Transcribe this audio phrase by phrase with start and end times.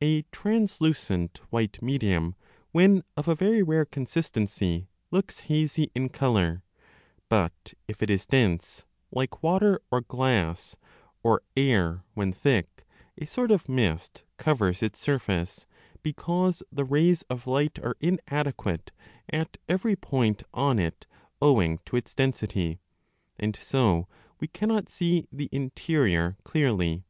[0.00, 2.34] A translucent white medium,
[2.72, 6.64] when of a very rare consistency, looks hazy in colour;
[7.28, 10.74] but if it is dense, like water or glass,
[11.22, 12.84] or air when 5 thick,
[13.16, 15.68] a sort of mist covers its surface,
[16.02, 18.90] because the rays of light are inadequate
[19.32, 21.06] at every point on it
[21.40, 22.80] owing to its density,
[23.38, 24.08] and so
[24.40, 27.04] we cannot see the interior clearly.